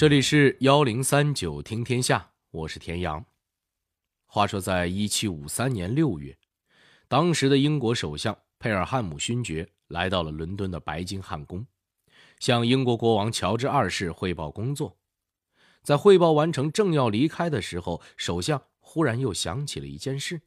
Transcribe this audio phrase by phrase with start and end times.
[0.00, 3.22] 这里是幺零三九听天下，我是田阳。
[4.24, 6.38] 话说，在一七五三年六月，
[7.06, 11.66] 当时的英国首相佩尔汉姆勋爵来到了伦敦的白金汉宫，
[12.38, 14.96] 向英国国王乔治二世汇报工作。
[15.82, 20.40] 在汇报完成，正要离开的时候，首相忽然又想起了一件事：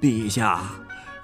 [0.00, 0.68] 陛下，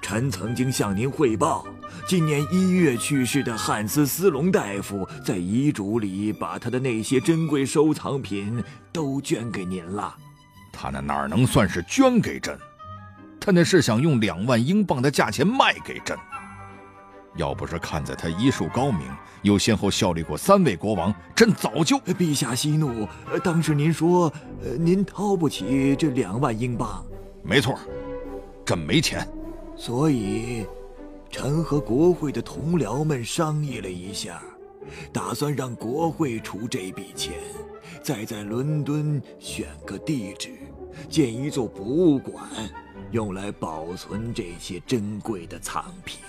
[0.01, 1.67] 臣曾经向您汇报。
[2.07, 10.15] 今年一月去世的汉斯·斯隆大夫在遗嘱里把他的那些珍贵收藏品都捐给您了。
[10.71, 12.57] 他那哪能算是捐给朕？
[13.39, 16.17] 他那是想用两万英镑的价钱卖给朕。
[17.37, 19.01] 要不是看在他医术高明，
[19.41, 21.97] 又先后效力过三位国王，朕早就……
[21.99, 23.07] 陛下息怒，
[23.43, 24.31] 当时您说，
[24.79, 27.05] 您掏不起这两万英镑。
[27.43, 27.77] 没错，
[28.65, 29.27] 朕没钱，
[29.75, 30.65] 所以。
[31.37, 34.41] 臣和国会的同僚们商议了一下，
[35.11, 37.33] 打算让国会出这笔钱，
[38.01, 40.51] 再在伦敦选个地址，
[41.09, 42.47] 建一座博物馆，
[43.11, 46.21] 用来保存这些珍贵的藏品。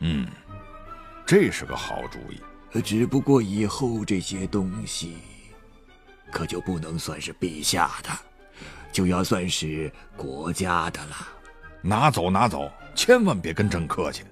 [0.00, 0.26] 嗯，
[1.24, 2.80] 这是个好主意。
[2.80, 5.18] 只不过以后这些东西，
[6.32, 8.10] 可就不能算是陛下的，
[8.90, 11.28] 就要算是国家的了。
[11.86, 12.70] 拿走，拿走。
[12.94, 14.24] 千万别跟朕客气。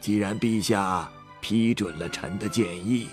[0.00, 3.08] 既然陛下批准了臣的建议，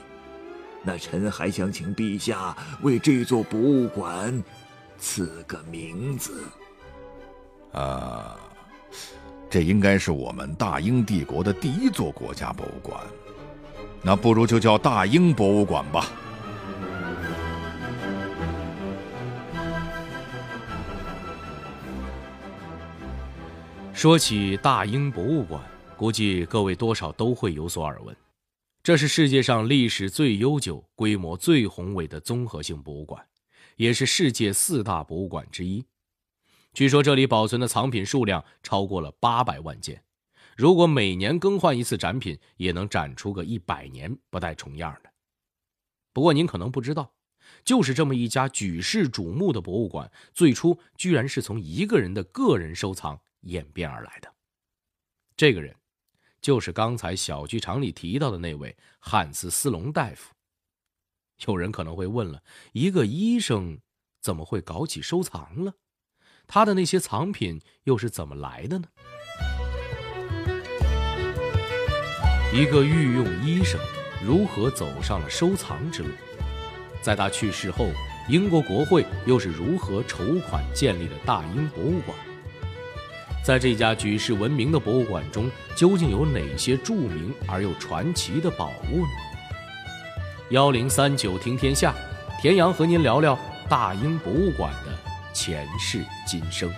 [0.83, 4.43] 那臣还想请陛下为这座博物馆
[4.99, 6.43] 赐个名字。
[7.71, 8.37] 啊，
[9.49, 13.01] 这应该是我们大英帝国的第一座国家博物馆，
[14.01, 16.07] 那不如就叫大英博物馆吧。
[24.03, 25.63] 说起大英博物馆，
[25.95, 28.13] 估计各位多少都会有所耳闻。
[28.83, 33.25] 这是世界上历史最悠久、规模最宏伟的综合性博物馆，
[33.77, 35.85] 也是世界四大博物馆之一。
[36.73, 40.03] 据说这里保存的藏品数量超过了八百万件，
[40.57, 45.09] 如果每年更换一次展品，也能展出个一百年不带重样的。
[46.11, 47.13] 不过您可能不知道，
[47.63, 53.21] 就是这么一家举世瞩目的博物馆，最初居然是从一个人的个人收藏。
[53.43, 54.33] 演变而来的，
[55.37, 55.75] 这个人，
[56.41, 60.33] 就是刚才小剧场里提到的那位汉斯·斯隆大夫。
[61.47, 63.79] 有人可能会问了：一个医生
[64.21, 65.73] 怎么会搞起收藏了？
[66.47, 68.87] 他的那些藏品又是怎么来的呢？
[72.53, 73.79] 一个御用医生
[74.25, 76.09] 如何走上了收藏之路？
[77.01, 77.89] 在他去世后，
[78.29, 82.17] 英国国会又是如何筹款建立了大英博物馆？
[83.43, 89.07] 在这家举世闻名的博物馆中，究竟有哪些著名而又传奇的宝物呢？
[90.51, 91.93] 幺零三九听天下，
[92.39, 93.37] 田阳和您聊聊
[93.67, 94.97] 大英博物馆的
[95.33, 96.71] 前世今生。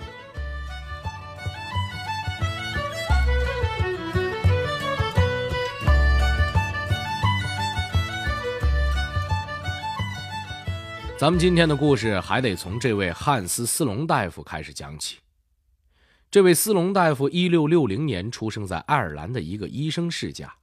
[11.16, 15.18] 咱们今天的故事还得从这位汉斯·斯隆大夫开始讲起。
[16.36, 20.54] 这位斯隆大夫，一六六零年出生在爱尔兰的一个医生世家。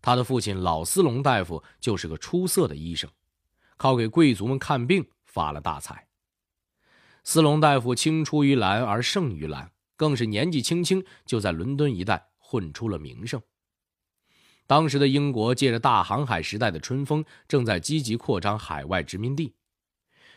[0.00, 3.10] 他的父亲老斯隆大夫就是个出色的医生，
[3.76, 6.06] 靠给贵族们看病发了大财。
[7.24, 13.42] 斯隆大夫青出于蓝而胜于蓝，更是年纪轻轻就在伦敦一带混出了名声。
[14.68, 19.56] 当时的英国借着大航海时代的春风，正在积极扩张海外殖民地。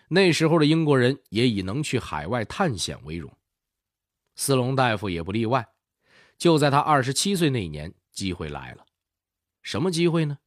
[0.07, 3.31] 那时候的英国人也以能去海外探险为荣。
[4.37, 5.67] 斯隆大夫也不例外。
[6.37, 8.85] 就在他二十七岁那年，机会来了。
[9.61, 10.37] 什么机会呢？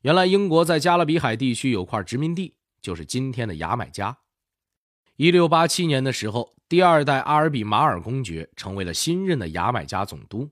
[0.00, 4.16] 原来英国在加勒比海地区有块殖民地，就是今天的牙买加。
[5.16, 10.50] 一六八七年的时候，第二代阿尔比马尔公爵成为了新任的牙买加总督。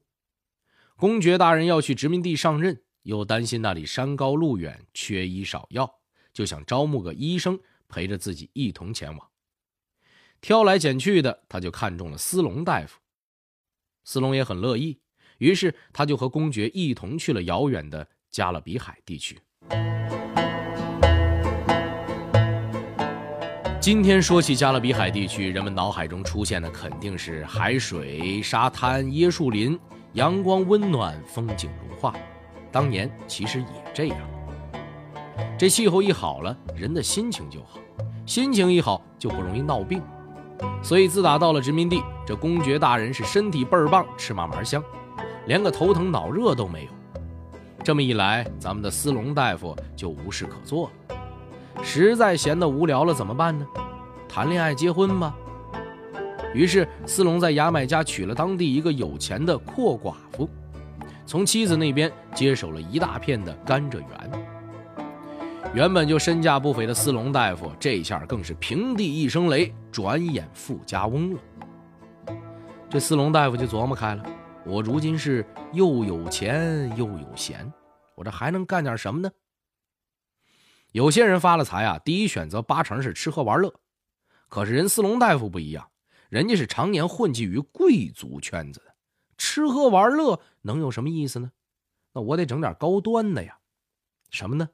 [0.96, 6.00] 公爵大人要去殖民地上任，又担心那里山高路远，缺医少药，
[6.32, 9.30] 就想招募个医生陪着自己一同前往。
[10.44, 12.98] 挑来拣去的，他就看中了斯隆大夫。
[14.04, 15.00] 斯隆也很乐意，
[15.38, 19.40] 于是他就和公爵一同去了遥远的加勒比海地区。
[23.80, 29.80] 今天说起加勒比海地区，人们脑海中出现的肯定是海水、沙滩、椰树林，
[30.12, 32.14] 阳光温暖，风景如画。
[32.70, 34.18] 当年其实也这样。
[35.58, 37.80] 这气候一好了，人的心情就好，
[38.26, 40.02] 心情一好就不容易闹病。
[40.82, 44.82] 所以，自打到了殖民地，这公爵大人是身体倍儿棒，吃嘛嘛香，
[45.46, 46.90] 连个头疼脑热都没有。
[47.82, 51.16] 这么一来，咱们的斯隆大夫就无事可做了。
[51.82, 53.66] 实在闲得无聊了，怎么办呢？
[54.28, 55.34] 谈恋爱、结婚吧。
[56.52, 60.48] 于是，斯隆在牙买加娶了当地一个有钱的阔寡妇，
[61.26, 64.53] 从妻子那边接手了一大片的甘蔗园。
[65.74, 71.40] 原本就身价不菲的斯隆大夫，这下更是平地一声雷，转眼富家翁了。
[72.88, 74.24] 这斯隆大夫就琢磨开了：
[74.64, 77.72] 我如今是又有钱又有闲，
[78.14, 79.28] 我这还能干点什么呢？
[80.92, 83.74] 有些人发了财啊，第一选择八成是吃喝玩乐，
[84.48, 85.90] 可是人斯隆大夫不一样，
[86.28, 88.94] 人家是常年混迹于贵族圈子的，
[89.36, 91.50] 吃喝玩乐能有什么意思呢？
[92.12, 93.58] 那我得整点高端的呀，
[94.30, 94.68] 什么呢？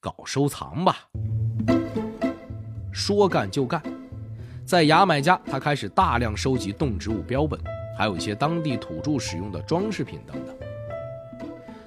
[0.00, 0.96] 搞收藏吧，
[2.92, 3.82] 说干就干。
[4.64, 7.58] 在牙买加，他开始大量收集动植物标本，
[7.96, 10.54] 还有一些当地土著使用的装饰品等等。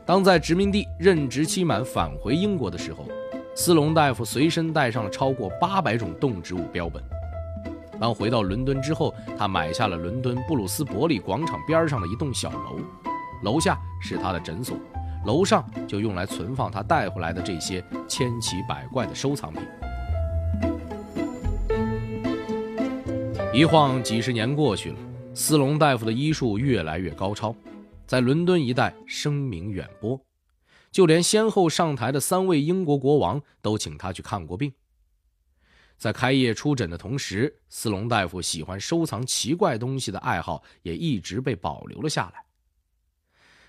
[0.06, 3.06] 当在殖民地任职期满返回英国的时候，
[3.56, 7.02] 斯隆大夫随身带上了超过八百种动植物标本。
[7.98, 12.80] 当回到伦敦之后，他买下了伦敦布鲁斯伯利广场边上的一栋小楼，
[13.44, 14.76] 楼下是他的诊所。
[15.26, 19.62] 楼上就用来存放他带回来的这些千奇百怪的收藏品。
[23.54, 24.98] 一晃几十年过去了，
[25.36, 27.56] 斯隆大夫的医术越来越高超，
[28.08, 30.20] 在伦敦一带声名远播，
[30.90, 34.74] 就连先后上台的三位英国国王都请他去看过病。
[35.98, 42.44] 在开业出诊的同时，斯隆大夫喜欢收藏奇怪东西的爱好也一直被保留了下来。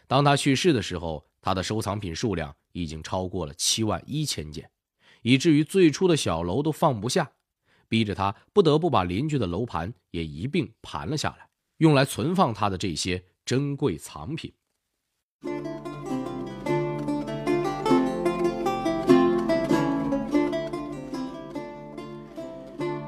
[0.06, 4.70] 当他去世的时候，他的收藏品数量已经超过了七万一千件，
[5.20, 7.32] 以至于最初的小楼都放不下，
[7.88, 11.48] 逼着他不得不把邻居的楼盘也一并盘了下来，
[11.78, 14.54] 用来存放他的这些珍贵藏品。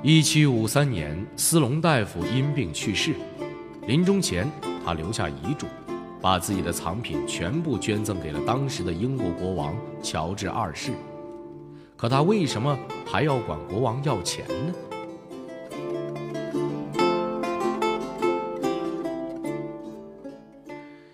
[0.02, 3.14] 一七五三年，斯隆大夫因病去世，
[3.86, 4.46] 临终前
[4.84, 5.66] 他留下遗嘱。
[6.24, 10.90] 把自己的藏品全部捐赠给了当时的英国国王乔治二世，
[11.98, 12.74] 可他为什么
[13.06, 14.74] 还要管国王要钱呢？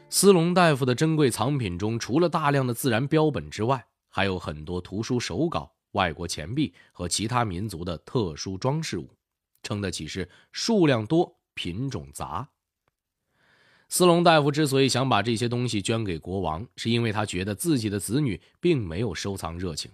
[0.09, 9.11] 斯隆大夫的珍贵藏品中，除了大量的自然标本之外，还有很多图书手稿、外国钱币和其他民族的特殊装饰物，
[9.65, 12.49] 称得起是数量多、品种杂。
[13.91, 19.91] 斯隆大夫之所以想把这些东西捐给国王，是因为他觉得自己的子女并没有收藏热情，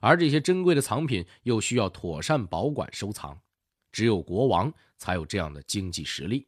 [0.00, 3.36] 而这些珍贵的藏品又需要妥善保管收藏，
[3.90, 6.46] 只有国王才有这样的经济实力。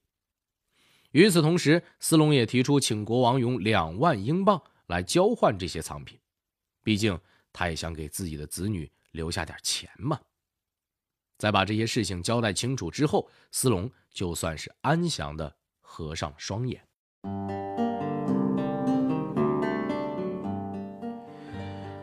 [1.10, 6.16] 与此同时，斯隆也提出请国王用两万英镑来交换这些藏品，
[6.84, 7.18] 毕竟
[7.52, 10.20] 他也想给自己的子女留下点钱嘛。
[11.38, 15.56] 在把这些事情交代清楚之后，斯隆就算是安详的。
[15.86, 16.80] 合上双眼。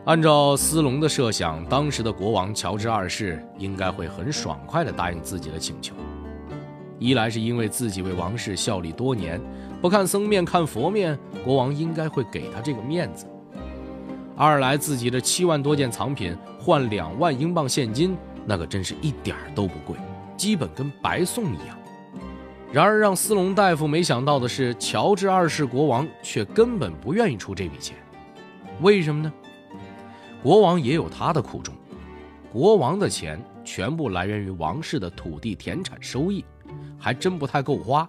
[0.04, 5.94] 按照斯隆的设想，当时的国王乔治二世应该会很爽快地答应自己的请求。
[6.98, 9.40] 一来是因为自己为王室效力多年，
[9.80, 13.26] 不看僧面看佛面，国王应该会给他这个面子；
[14.36, 19.96] 二来自己的七万多件藏品换两万英镑现金，那可真是一点都不贵，
[20.36, 21.81] 基本跟白送一样。
[22.72, 27.94] 然而，让斯隆大夫没想到的是，乔治二世国王却根本不愿意出这笔钱。
[28.80, 29.30] 为什么呢？
[30.42, 31.74] 国王也有他的苦衷。
[32.50, 36.42] 国王的钱全部来源于王室的土地田产收益，
[36.98, 38.08] 还真不太够花。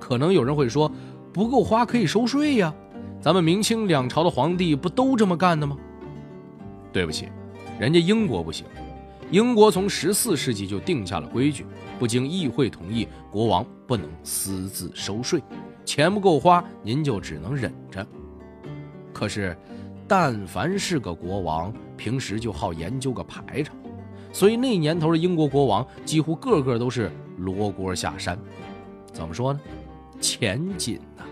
[0.00, 0.90] 可能有人会说，
[1.32, 2.74] 不够花可以收税呀，
[3.20, 5.76] 咱们明清两朝的皇帝不都这么干的吗？
[6.92, 7.28] 对不起，
[7.78, 8.66] 人家英国不行。
[9.30, 11.66] 英国从十四世纪就定下了规矩，
[11.98, 15.42] 不经议会同意，国王不能私自收税，
[15.84, 18.06] 钱不够花，您就只能忍着。
[19.12, 19.56] 可是，
[20.06, 23.76] 但凡是个国王，平时就好研究个排场，
[24.32, 28.38] 所以那年头的英国国王几乎个个都是罗锅下山。
[29.12, 29.60] 怎么说呢？
[30.20, 31.24] 钱紧呐！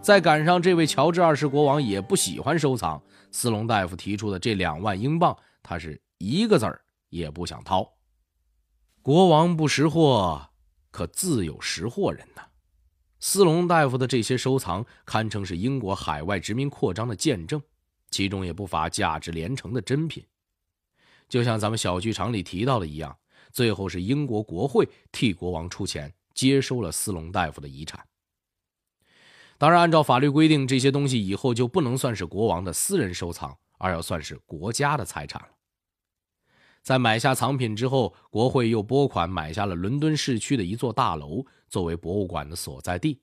[0.00, 3.00] 再赶上这位乔治二世国王也不喜欢收藏，
[3.30, 6.81] 斯隆大夫提出的这两万英镑，他是一个字儿。
[7.12, 7.88] 也不想掏。
[9.02, 10.50] 国王不识货，
[10.90, 12.42] 可自有识货人呐。
[13.20, 17.62] 斯隆大夫的这些收藏堪称是英国海外殖民扩张的见证，
[18.10, 20.26] 其中也不乏价值连城的珍品。
[21.28, 23.16] 就像咱们小剧场里提到的一样，
[23.52, 28.04] 最后是英国国会替国王出钱接收了斯隆大夫的遗产。
[29.58, 35.48] 当然，按照法律规定，这些东西以后就不能算是国王的私人收藏，而要算是国家的财产了。
[36.82, 43.20] 在买下藏品之后，国会又拨款买下了伦敦市区的一座大楼，作为博物馆的所在地。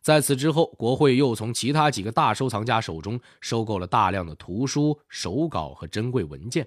[0.00, 6.66] 在此之后，国会又从其他几个大收藏家手中收购了大量的图书、手稿和珍贵文件，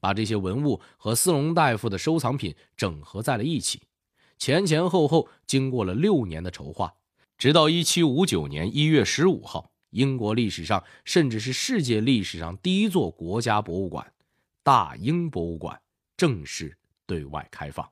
[0.00, 3.82] 把这些文物和斯隆大夫的收藏品整合在了一起。
[4.38, 6.94] 前前后后经过了六年的筹划，
[7.36, 14.10] 直到1759年1月15号，英国历史上甚至是世界历史上第一座国家博物馆。
[14.68, 15.80] 大英博物馆
[16.14, 17.90] 正式对外开放。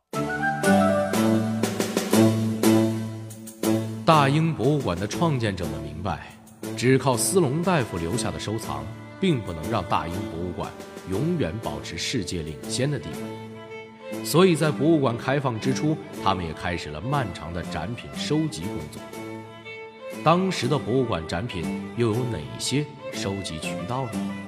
[4.04, 6.36] 大英博物馆的创建者们明白，
[6.76, 8.84] 只靠斯隆大夫留下的收藏，
[9.18, 10.70] 并不能让大英博物馆
[11.10, 14.22] 永远保持世界领先的地位。
[14.22, 19.00] 所以在博物馆开放之初，他们也开始了漫长的展品收集工作。
[20.22, 21.64] 当时的博物馆展品
[21.96, 24.45] 又有哪些收集渠道呢？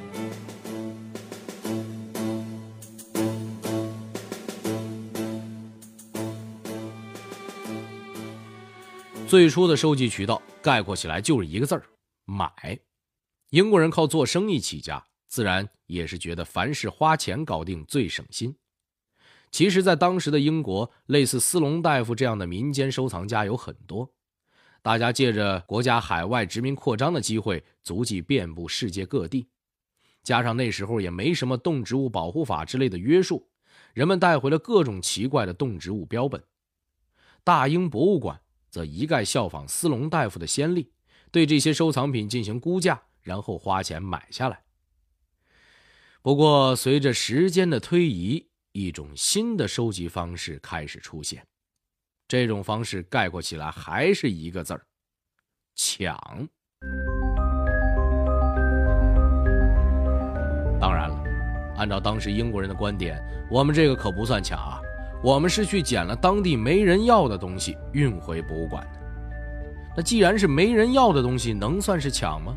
[9.28, 11.84] 最初的收集渠道概括起来就是一个字儿：
[12.24, 12.80] 买。
[13.50, 18.56] 英国人靠做生意起家，自然也是觉得凡事花钱搞定最省心。
[19.50, 24.10] 其实，在当时的英国，类似斯隆大夫这样的民间收藏家有很多，
[24.80, 29.46] 大家借着国家海外殖民扩张的机会，足迹遍布世界各地。
[30.22, 33.46] 加上那时候也没什么动植物保护法之类的约束，
[33.92, 36.42] 人们带回了各种奇怪的动植物标本。
[37.44, 38.40] 大英博物馆。
[38.70, 40.92] 则一概效仿斯隆大夫的先例，
[41.30, 44.62] 对这些收藏品进行估价，然后花钱买下来。
[46.20, 51.46] 不过，随着时间的推移，一种新的收集方式开始出现。
[52.26, 54.86] 这种方式概括起来还是一个字儿：
[55.74, 56.18] 抢。
[60.78, 61.24] 当然了，
[61.76, 63.18] 按照当时英国人的观点，
[63.50, 64.80] 我们这个可不算抢啊。
[65.22, 69.00] 我们是去捡了当地没人要的东西运回博物馆的。
[69.96, 72.56] 那既然是没人要的东西，能算是抢吗？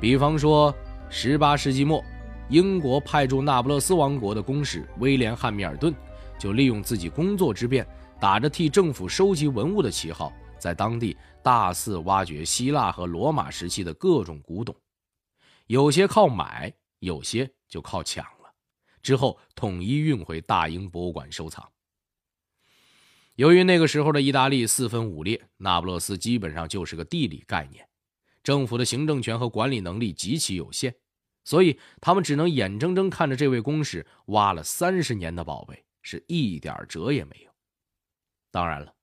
[0.00, 0.72] 比方说，
[1.08, 2.04] 十八世纪末，
[2.48, 5.92] 英国派驻那不勒斯王国的公使威廉·汉密尔顿，
[6.38, 7.84] 就利用自己工作之便，
[8.20, 14.72] 打着替政府收集文物的旗号，在当地大肆挖掘希腊和罗马时期的各种古董，
[15.66, 18.24] 有些靠买，有些就靠抢。
[19.02, 21.70] 之后统一运回大英博物馆收藏。
[23.36, 27.88] 由于那个时候的意大利四分五裂，那不勒斯基本上就是个地理概念，
[28.42, 30.94] 政府的行政权和管理能力极其有限，
[31.44, 37.50] 所以他们只能眼睁睁看着这位公使挖了三十年的宝贝，是一点辙也没有。
[38.50, 38.94] 当然了，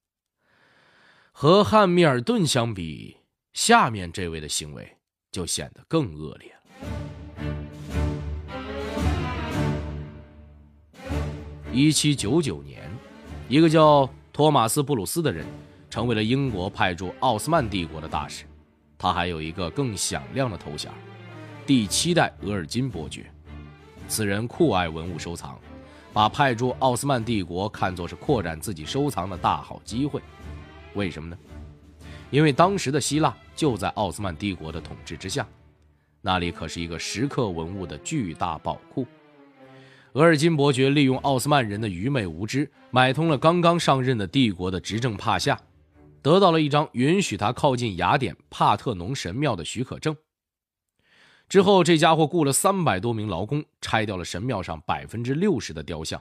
[1.32, 3.18] 和汉密尔顿相比，
[3.54, 4.98] 下面这位的行为
[5.32, 7.17] 就显得更恶劣了。
[11.74, 12.82] 一七九九年，
[13.50, 15.46] 一个叫托马斯·布鲁斯的人
[15.90, 18.46] 成为了英国派驻奥斯曼帝国的大使。
[18.98, 20.90] 他还有一个更响亮的头衔——
[21.68, 23.30] 第七代额尔金伯爵。
[24.08, 25.60] 此人酷爱文物收藏，
[26.14, 30.22] 把派驻奥斯曼帝国看作是扩展自己收藏的大好机会。
[30.96, 31.38] 为什么呢？
[32.32, 35.46] 因为当时的希腊就在奥斯曼帝国的统治之下，
[36.22, 39.06] 那里可是一个石刻文物的巨大宝库。
[40.18, 45.62] 额尔金伯爵利用奥斯曼人的愚昧无知，买通了刚刚上任的帝国的执政帕夏，
[46.24, 50.18] 得到了一张允许他靠近雅典帕特农神庙的许可证。
[51.48, 56.20] 之后，这家伙雇了三百多名劳工，拆掉了神庙上百分之六十的雕像，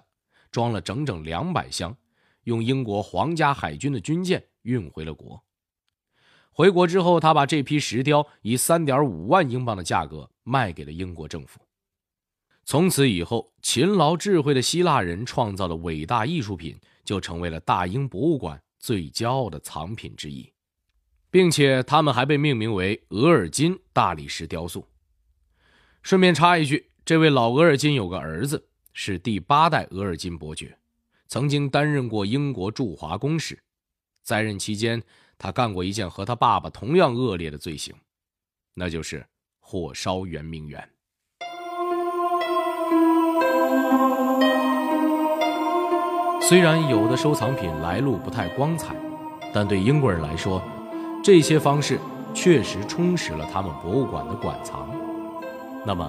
[0.50, 1.96] 装了整整两百箱，
[2.44, 5.42] 用英国皇家海军的军舰运回了国。
[6.50, 11.60] 回国之后，他把这批石雕以三点五万英镑的价格卖给了英国政府。
[12.66, 20.52] 从此以后，勤劳智慧的希腊人创造的伟大艺术品就成为了大英博物馆最骄傲的藏品之一，
[21.30, 24.84] 并且他们还被命名为额尔金大理石雕塑。
[26.02, 30.76] 顺便插一句，这位老额尔金有个儿子，是第八代额尔金伯爵，
[31.28, 33.56] 曾经担任过英国驻华公使，
[34.24, 35.00] 在任期间，
[35.38, 37.94] 他干过一件和他爸爸同样恶劣的罪行，
[38.74, 39.24] 那就是
[39.60, 40.95] 火烧圆明园。
[46.48, 48.94] 虽然有的收藏品来路不太光彩，
[49.52, 50.62] 但对英国人来说，
[51.20, 51.98] 这些方式
[52.32, 54.88] 确实充实了他们博物馆的馆藏。
[55.84, 56.08] 那么，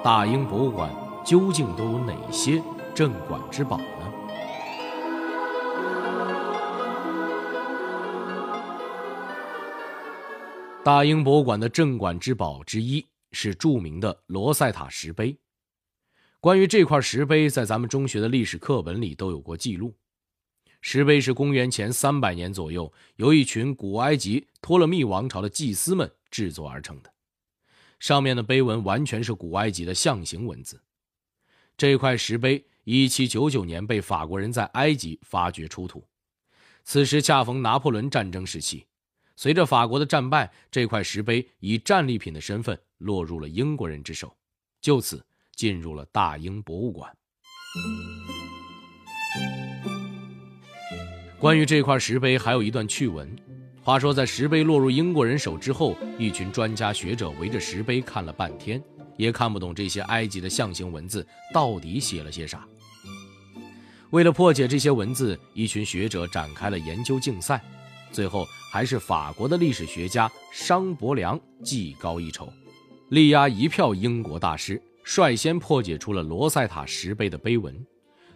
[0.00, 0.88] 大英博物馆
[1.24, 2.62] 究竟都有哪些
[2.94, 3.84] 镇馆之宝呢？
[10.84, 15.36] 大英博物馆的镇馆之宝之一是著名的罗塞塔石碑。
[16.42, 19.94] 关于这块石碑，在咱们中学的历史课本里都有过记录。
[20.80, 27.14] 石碑是公元前三百年左右，由一群古埃及托勒密王朝的祭司们制作而成的。
[28.00, 30.82] 上面的碑文完全是古埃及的象形文字。
[31.76, 36.04] 这块石碑一七九九年被法国人在埃及发掘出土，
[36.82, 38.84] 此时恰逢拿破仑战争时期。
[39.36, 44.36] 随着法国的战败，这块石碑以战利品的身份落入了英国人之手，
[44.80, 45.24] 就此
[45.62, 47.08] 进入了大英博物馆。
[51.38, 53.30] 关于这块石碑，还有一段趣闻。
[53.80, 58.82] 话说，在石碑落入英国人手之后，一群专家学者围着石碑看了半天，
[59.16, 62.66] 也看不懂这些埃及的象形文字到底写了些啥。
[64.10, 67.62] 为了破解这些文字，一群学者展开了研究竞赛，
[68.10, 72.52] 最后还是法国的历史学家商伯良技高一筹，
[73.10, 77.74] 力压一票英国大师，率先破解出了罗塞塔石碑的碑文。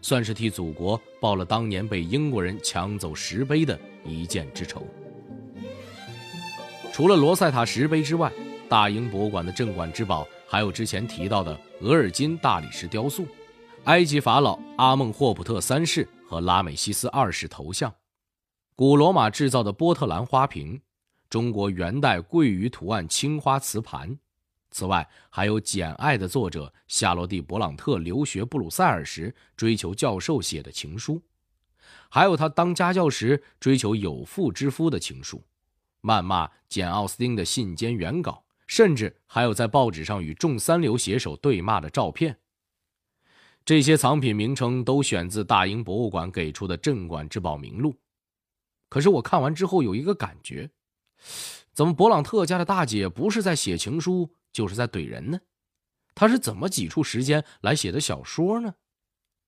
[0.03, 4.87] 算是替祖国报了当年被英国人抢走石碑的一箭之仇。
[6.93, 8.31] 除了罗塞塔石碑之外，
[8.69, 13.27] 大英博物馆的镇馆之宝还有之前提到的额尔金大理石雕塑、
[13.85, 17.93] 埃及法老阿孟霍普特三世和拉美西斯二世头像、
[18.77, 20.81] 古罗马制造的波特兰花瓶、
[21.29, 24.17] 中国元代桂鱼图案青花瓷盘。
[24.77, 31.23] 此外，还有《简爱》的作者夏洛蒂·勃朗特留学布鲁塞尔时追求教授写的情书，
[32.11, 35.43] 还有他当家教时追求有妇之夫的情书，
[36.03, 42.37] 谩骂简·奥斯汀的信笺原稿，甚至还有在报纸上与众三流写手对骂的照片。
[43.65, 47.95] 这些藏品名称都选自大英博物馆给出的镇馆之宝名录。
[48.91, 50.69] 可是我看完之后有一个感觉，
[51.73, 54.35] 怎么勃朗特家的大姐不是在写情书？
[54.53, 55.41] 就是在怼人呢，
[56.15, 58.75] 他是怎么挤出时间来写的小说呢？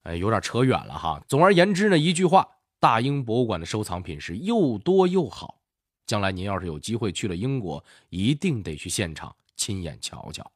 [0.02, 1.22] 哎，有点扯远了哈。
[1.26, 2.46] 总而言之呢，一句话，
[2.78, 5.60] 大英博物馆的收藏品是又多又好。
[6.06, 10.50] 将来您要是有机会去了英国，一定得去现场亲眼瞧瞧。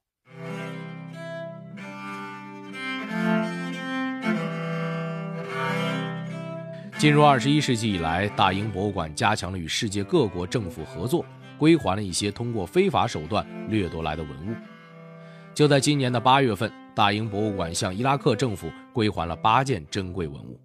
[6.98, 11.26] 进入二十一世纪以来，大英博物馆加强了与世界各国政府合作。
[11.62, 14.54] 归还了一些通过非法手段掠夺来的文物。
[15.54, 20.60] 就在今年的八月份，大英博物馆向伊拉克政府归还了八件珍贵文物。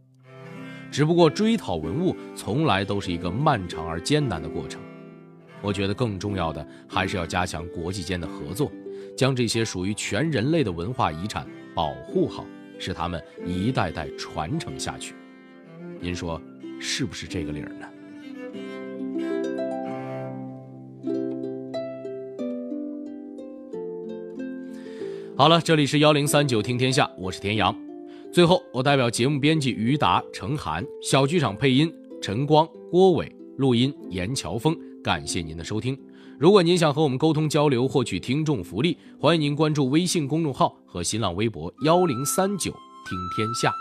[0.90, 4.82] 只不过追讨文物从来都是一个漫长而艰难的过程。
[5.62, 8.72] 我觉得更重要的还是要加强国际间的合作，
[9.16, 12.44] 将这些属于全人类的文化遗产保护好，
[12.80, 15.14] 使它们一代代传承下去。
[16.00, 16.42] 您说
[16.82, 17.88] 是不是这个理儿呢？
[25.38, 27.74] 好了，这里是幺零三九听天下，我是田阳。
[28.34, 34.76] 最后，我代表节目编辑于达、程涵，小剧场配音陈光、郭伟，录音严乔峰。
[35.04, 35.96] 感谢您的收听。
[36.40, 42.72] 如果您想和我们沟通交流，获取听众福利，欢迎您关注微信公众号和新浪微博幺零三九
[43.08, 43.72] 听天下。